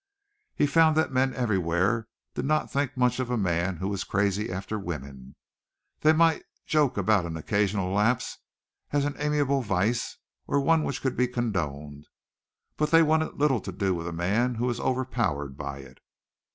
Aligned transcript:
He 0.55 0.65
found 0.65 0.97
that 0.97 1.11
men 1.11 1.31
everywhere 1.35 2.07
did 2.33 2.45
not 2.45 2.71
think 2.71 2.97
much 2.97 3.19
of 3.19 3.29
a 3.29 3.37
man 3.37 3.77
who 3.77 3.87
was 3.87 4.03
crazy 4.03 4.51
after 4.51 4.79
women. 4.79 5.35
They 5.99 6.11
might 6.11 6.41
joke 6.65 6.97
about 6.97 7.23
an 7.27 7.37
occasional 7.37 7.93
lapse 7.93 8.39
as 8.91 9.05
an 9.05 9.13
amiable 9.19 9.61
vice 9.61 10.17
or 10.47 10.59
one 10.59 10.83
which 10.83 11.03
could 11.03 11.15
be 11.15 11.27
condoned, 11.27 12.07
but 12.77 12.89
they 12.89 13.03
wanted 13.03 13.35
little 13.37 13.59
to 13.61 13.71
do 13.71 13.93
with 13.93 14.07
a 14.07 14.11
man 14.11 14.55
who 14.55 14.65
was 14.65 14.79
overpowered 14.79 15.55
by 15.55 15.77
it. 15.81 15.99